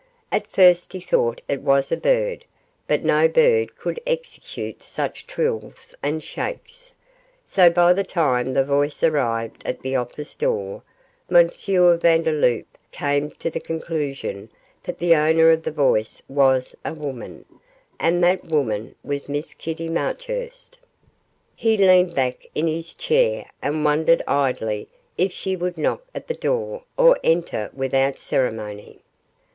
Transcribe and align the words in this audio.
At 0.31 0.47
first 0.47 0.93
he 0.93 0.99
thought 0.99 1.41
it 1.47 1.61
was 1.61 1.91
a 1.91 1.95
bird, 1.95 2.43
but 2.87 3.03
no 3.03 3.27
bird 3.27 3.75
could 3.77 3.99
execute 4.07 4.81
such 4.81 5.27
trills 5.27 5.93
and 6.01 6.23
shakes, 6.23 6.91
so 7.45 7.69
by 7.69 7.93
the 7.93 8.03
time 8.03 8.55
the 8.55 8.63
voice 8.65 9.03
arrived 9.03 9.61
at 9.63 9.81
the 9.83 9.95
office 9.95 10.35
door 10.35 10.81
M. 11.29 11.49
Vandeloup 11.51 12.65
came 12.91 13.29
to 13.29 13.51
the 13.51 13.59
conclusion 13.59 14.49
that 14.81 14.97
the 14.97 15.15
owner 15.15 15.51
of 15.51 15.61
the 15.61 15.71
voice 15.71 16.19
was 16.27 16.75
a 16.83 16.95
woman, 16.95 17.45
and 17.99 18.23
that 18.23 18.41
the 18.41 18.55
woman 18.55 18.95
was 19.03 19.29
Miss 19.29 19.53
Kitty 19.53 19.87
Marchurst. 19.87 20.79
He 21.55 21.77
leaned 21.77 22.15
back 22.15 22.47
in 22.55 22.65
his 22.65 22.95
chair 22.95 23.45
and 23.61 23.85
wondered 23.85 24.23
idly 24.27 24.87
if 25.19 25.31
she 25.31 25.55
would 25.55 25.77
knock 25.77 26.01
at 26.15 26.27
the 26.27 26.33
door 26.33 26.85
or 26.97 27.19
enter 27.23 27.69
without 27.71 28.17
ceremony. 28.17 28.97